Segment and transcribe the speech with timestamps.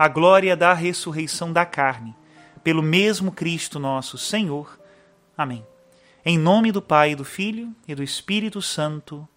[0.00, 2.16] a glória da ressurreição da carne,
[2.64, 4.80] pelo mesmo Cristo nosso Senhor.
[5.36, 5.62] Amém.
[6.24, 9.28] Em nome do Pai, do Filho e do Espírito Santo.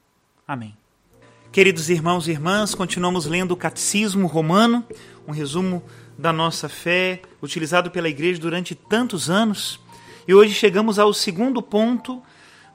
[0.47, 0.73] Amém.
[1.52, 4.88] Queridos irmãos e irmãs, continuamos lendo o Catecismo Romano,
[5.28, 5.83] um resumo
[6.17, 9.81] da nossa fé, utilizado pela Igreja durante tantos anos.
[10.25, 12.23] E hoje chegamos ao segundo ponto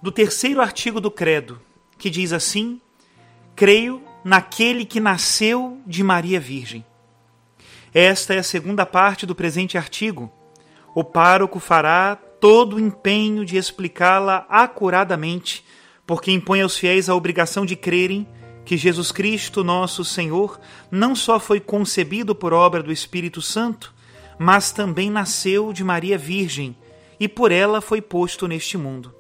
[0.02, 1.58] do terceiro artigo do Credo,
[1.96, 2.82] que diz assim:
[3.56, 6.84] Creio naquele que nasceu de Maria Virgem.
[7.92, 10.32] Esta é a segunda parte do presente artigo.
[10.94, 15.64] O pároco fará todo o empenho de explicá-la acuradamente,
[16.06, 18.26] porque impõe aos fiéis a obrigação de crerem
[18.64, 23.94] que Jesus Cristo, nosso Senhor, não só foi concebido por obra do Espírito Santo,
[24.38, 26.76] mas também nasceu de Maria Virgem
[27.18, 29.14] e por ela foi posto neste mundo.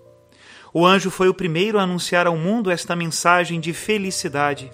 [0.72, 4.70] O anjo foi o primeiro a anunciar ao mundo esta mensagem de felicidade,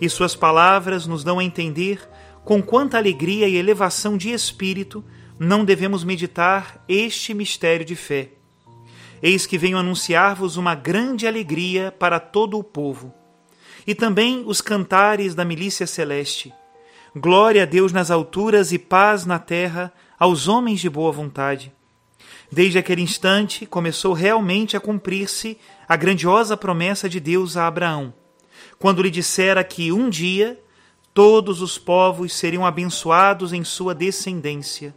[0.00, 2.00] e suas palavras nos dão a entender
[2.44, 5.04] com quanta alegria e elevação de espírito
[5.38, 8.30] não devemos meditar este mistério de fé.
[9.22, 13.12] Eis que venho anunciar-vos uma grande alegria para todo o povo.
[13.86, 16.52] E também os cantares da milícia celeste.
[17.16, 21.72] Glória a Deus nas alturas e paz na terra aos homens de boa vontade.
[22.50, 28.12] Desde aquele instante começou realmente a cumprir-se a grandiosa promessa de Deus a Abraão,
[28.78, 30.58] quando lhe dissera que um dia
[31.18, 34.94] todos os povos seriam abençoados em sua descendência.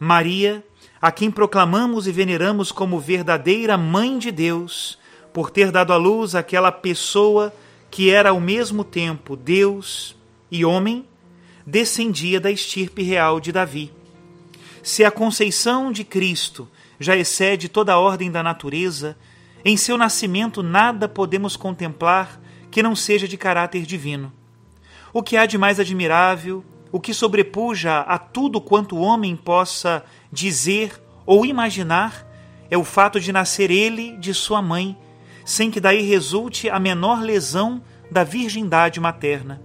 [0.00, 0.64] Maria,
[0.98, 4.98] a quem proclamamos e veneramos como verdadeira Mãe de Deus,
[5.34, 7.54] por ter dado à luz aquela pessoa
[7.90, 10.16] que era ao mesmo tempo Deus
[10.50, 11.04] e homem,
[11.66, 13.92] descendia da estirpe real de Davi.
[14.82, 16.66] Se a conceição de Cristo
[16.98, 19.14] já excede toda a ordem da natureza,
[19.62, 22.40] em seu nascimento nada podemos contemplar
[22.70, 24.32] que não seja de caráter divino.
[25.16, 30.04] O que há de mais admirável, o que sobrepuja a tudo quanto o homem possa
[30.32, 32.26] dizer ou imaginar,
[32.68, 34.98] é o fato de nascer ele de sua mãe,
[35.44, 37.80] sem que daí resulte a menor lesão
[38.10, 39.62] da virgindade materna.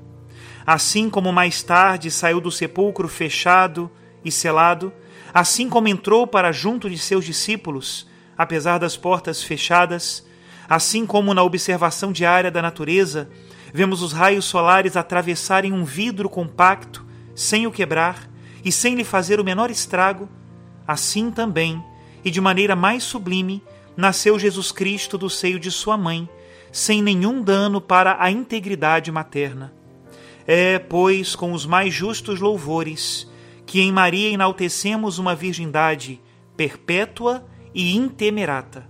[0.68, 3.90] Assim como mais tarde saiu do sepulcro fechado
[4.24, 4.94] e selado,
[5.34, 10.24] assim como entrou para junto de seus discípulos, apesar das portas fechadas,
[10.70, 13.30] assim como na observação diária da natureza,
[13.74, 18.30] Vemos os raios solares atravessarem um vidro compacto, sem o quebrar
[18.66, 20.28] e sem lhe fazer o menor estrago.
[20.88, 21.84] Assim também,
[22.26, 23.64] e de maneira mais sublime,
[23.96, 26.28] nasceu Jesus Cristo do seio de sua mãe,
[26.72, 29.74] sem nenhum dano para a integridade materna.
[30.48, 33.30] É, pois, com os mais justos louvores,
[33.68, 36.20] que em Maria enaltecemos uma virgindade
[36.58, 38.90] perpétua e intemerata.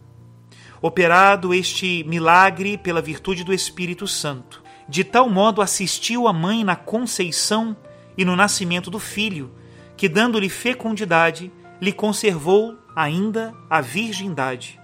[0.82, 6.76] Operado este milagre pela virtude do Espírito Santo, de tal modo assistiu a mãe na
[6.76, 7.76] conceição
[8.18, 9.52] e no nascimento do filho,
[9.98, 14.80] que, dando-lhe fecundidade, lhe conservou ainda a virgindade.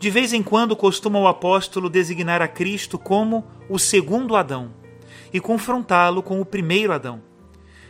[0.00, 4.72] De vez em quando costuma o apóstolo designar a Cristo como o segundo Adão
[5.32, 7.22] e confrontá-lo com o primeiro Adão.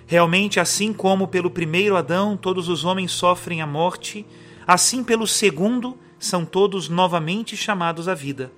[0.06, 4.26] Realmente, assim como pelo primeiro Adão todos os homens sofrem a morte,
[4.66, 8.52] assim pelo segundo são todos novamente chamados à vida.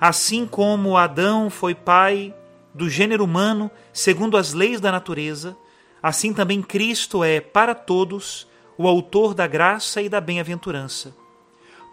[0.00, 2.34] Assim como Adão foi pai
[2.74, 5.56] do gênero humano segundo as leis da natureza,
[6.02, 8.46] assim também Cristo é, para todos,
[8.78, 11.14] o autor da graça e da bem-aventurança.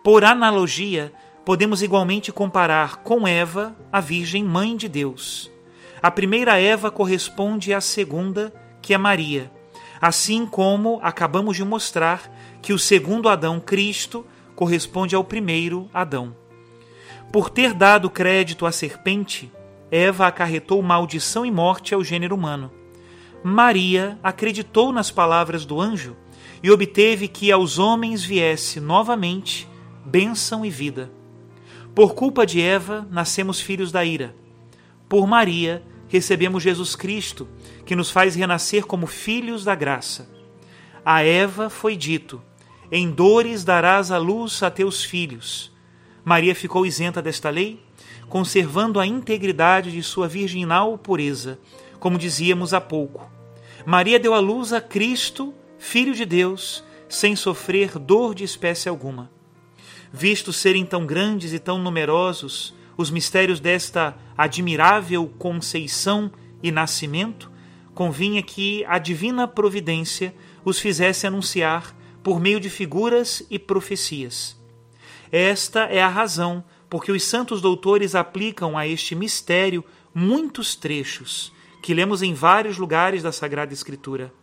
[0.03, 1.13] Por analogia,
[1.45, 5.51] podemos igualmente comparar com Eva, a Virgem Mãe de Deus.
[6.01, 9.51] A primeira Eva corresponde à segunda, que é Maria,
[10.01, 12.29] assim como acabamos de mostrar
[12.61, 14.25] que o segundo Adão, Cristo,
[14.63, 16.33] corresponde ao primeiro Adão.
[17.33, 19.51] Por ter dado crédito à serpente,
[19.92, 22.71] Eva acarretou maldição e morte ao gênero humano.
[23.44, 26.15] Maria acreditou nas palavras do anjo
[26.63, 29.68] e obteve que aos homens viesse novamente
[30.06, 31.12] bênção e vida.
[31.94, 34.33] Por culpa de Eva, nascemos filhos da ira.
[35.10, 37.50] Por Maria, recebemos Jesus Cristo,
[37.86, 40.30] que nos faz renascer como filhos da graça.
[41.04, 42.42] A Eva foi dito:
[42.95, 45.72] Em dores darás a luz a teus filhos.
[46.24, 47.84] Maria ficou isenta desta lei,
[48.30, 51.57] conservando a integridade de sua virginal pureza,
[52.00, 53.28] como dizíamos há pouco.
[53.84, 59.31] Maria deu à luz a Cristo, Filho de Deus, sem sofrer dor de espécie alguma.
[60.12, 66.31] Visto serem tão grandes e tão numerosos os mistérios desta admirável conceição
[66.62, 67.50] e nascimento,
[67.96, 70.31] convinha que a divina providência
[70.63, 74.58] os fizesse anunciar por meio de figuras e profecias.
[75.31, 79.84] Esta é a razão porque os santos doutores aplicam a este mistério
[80.14, 84.34] muitos trechos que lemos em vários lugares da Sagrada Escritura,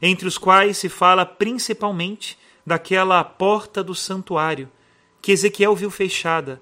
[0.00, 4.70] entre os quais se fala principalmente daquela porta do santuário
[5.20, 6.60] que Ezequiel viu fechada,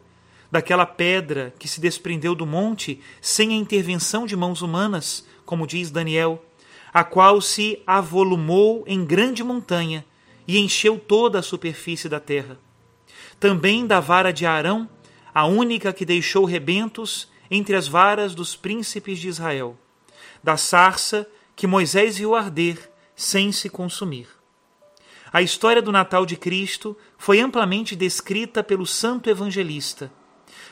[0.50, 5.90] daquela pedra que se desprendeu do monte sem a intervenção de mãos humanas, como diz
[5.90, 6.44] Daniel,
[6.92, 10.04] a qual se avolumou em grande montanha
[10.50, 12.58] e encheu toda a superfície da terra.
[13.38, 14.88] Também da vara de Arão,
[15.32, 19.78] a única que deixou rebentos entre as varas dos príncipes de Israel
[20.42, 24.26] da sarça que Moisés viu arder sem se consumir.
[25.32, 30.10] A história do Natal de Cristo foi amplamente descrita pelo santo evangelista.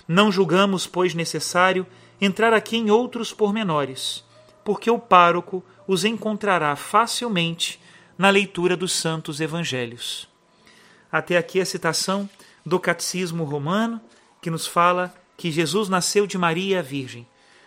[0.09, 1.87] Não julgamos, pois, necessário
[2.21, 4.25] entrar aqui em outros pormenores,
[4.65, 7.79] porque o pároco os encontrará facilmente
[8.19, 10.29] na leitura dos santos evangelhos.
[11.11, 12.29] Até aqui a citação
[12.67, 14.00] do Catecismo Romano,
[14.43, 17.26] que nos fala que Jesus nasceu de Maria Virgem.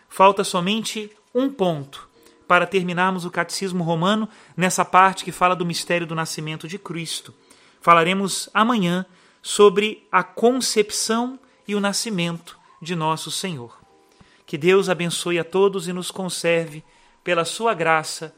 [0.09, 2.09] Falta somente um ponto
[2.47, 4.27] para terminarmos o Catecismo Romano
[4.57, 7.33] nessa parte que fala do mistério do nascimento de Cristo.
[7.79, 9.05] Falaremos amanhã
[9.41, 13.79] sobre a concepção e o nascimento de nosso Senhor.
[14.45, 16.83] Que Deus abençoe a todos e nos conserve,
[17.23, 18.35] pela sua graça,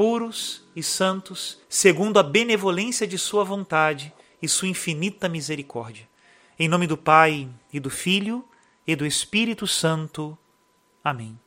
[0.00, 4.10] puros e santos, segundo a benevolência de Sua vontade
[4.40, 6.08] e Sua infinita misericórdia.
[6.58, 8.42] Em nome do Pai, e do Filho,
[8.86, 10.38] e do Espírito Santo.
[11.04, 11.38] Amém.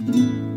[0.00, 0.53] amor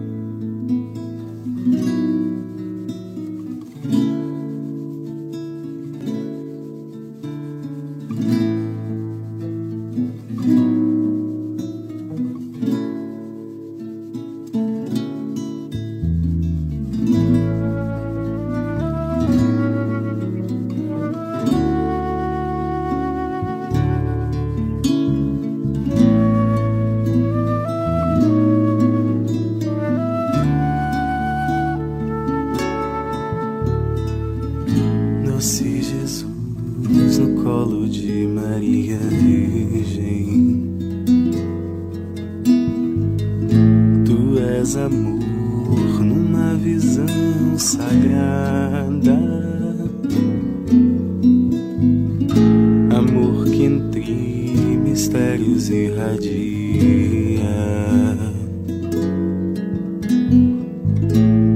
[55.18, 56.28] mistérios irradia.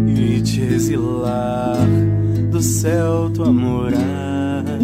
[0.07, 1.77] E te exilar
[2.49, 4.79] do céu tua morada.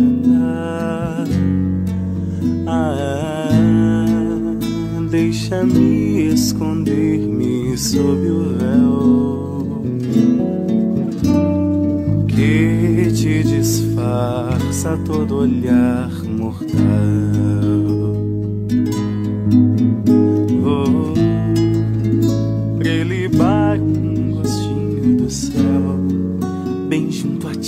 [2.68, 3.50] Ah,
[5.10, 9.82] deixa-me esconder-me sob o véu
[12.28, 17.87] que te disfarça todo olhar mortal.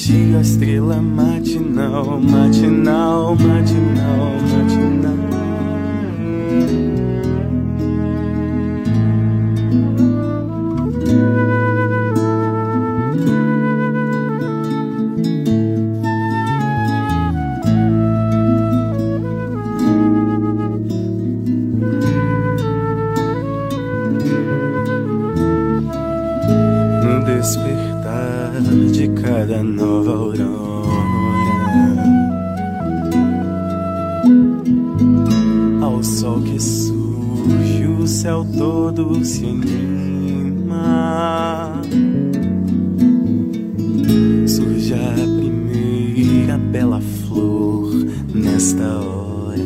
[0.09, 3.88] Junto a ti, a estrela matinal, matinal, matinal, matinal.
[28.59, 30.43] Da nova aurora.
[35.81, 40.61] Ao sol que surge, o céu todo se anima.
[44.45, 47.93] Surge a primeira bela flor
[48.33, 49.59] nesta hora.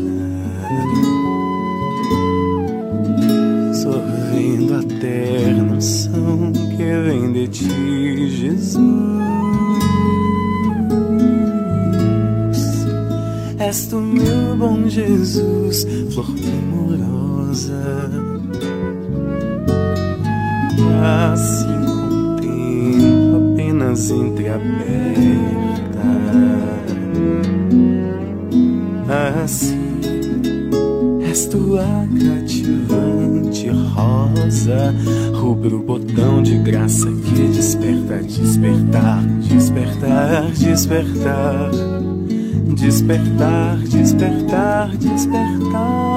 [3.74, 7.93] Sorvendo a terna unção que vem de ti,
[8.64, 8.80] Jesus.
[13.60, 18.10] És tu, meu bom Jesus, flor primorosa.
[21.04, 24.84] Assim contemplo apenas entreaberta.
[29.44, 29.83] Assim
[31.34, 34.94] és tua cativante rosa,
[35.34, 41.72] rubro botão de graça que desperta, despertar, despertar, despertar,
[42.76, 46.13] despertar, despertar, despertar.